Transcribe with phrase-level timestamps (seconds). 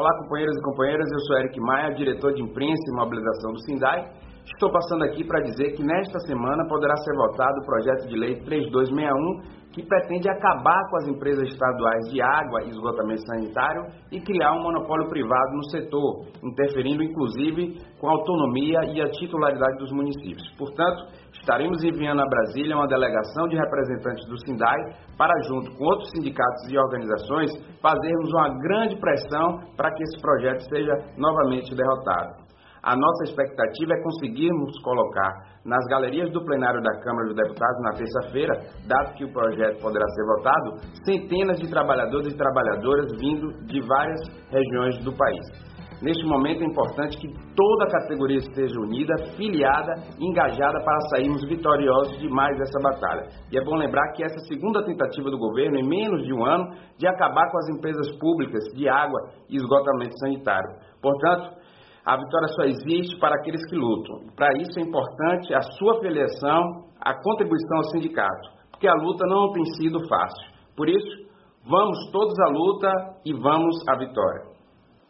[0.00, 4.10] Olá, companheiros e companheiras, eu sou Eric Maia, diretor de imprensa e mobilização do SINDAI.
[4.46, 8.40] Estou passando aqui para dizer que nesta semana poderá ser votado o projeto de lei
[8.40, 14.54] 3261, que pretende acabar com as empresas estaduais de água e esgotamento sanitário e criar
[14.54, 20.48] um monopólio privado no setor, interferindo inclusive com a autonomia e a titularidade dos municípios.
[20.56, 24.78] Portanto, estaremos enviando a Brasília uma delegação de representantes do SINDAI
[25.16, 27.50] para, junto com outros sindicatos e organizações,
[27.80, 32.50] fazermos uma grande pressão para que esse projeto seja novamente derrotado.
[32.82, 37.92] A nossa expectativa é conseguirmos colocar nas galerias do plenário da Câmara dos Deputados na
[37.92, 38.54] terça-feira,
[38.86, 44.20] dado que o projeto poderá ser votado, centenas de trabalhadores e trabalhadoras vindo de várias
[44.50, 45.69] regiões do país.
[46.02, 52.18] Neste momento é importante que toda a categoria esteja unida, filiada engajada para sairmos vitoriosos
[52.18, 53.28] de mais essa batalha.
[53.52, 56.72] E é bom lembrar que essa segunda tentativa do governo, em menos de um ano,
[56.96, 60.70] de acabar com as empresas públicas de água e esgotamento sanitário.
[61.02, 61.60] Portanto,
[62.06, 64.20] a vitória só existe para aqueles que lutam.
[64.34, 69.52] Para isso é importante a sua filiação, a contribuição ao sindicato, porque a luta não
[69.52, 70.50] tem sido fácil.
[70.74, 71.28] Por isso,
[71.68, 72.88] vamos todos à luta
[73.26, 74.59] e vamos à vitória.